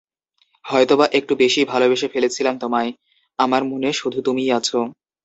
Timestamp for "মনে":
3.63-3.89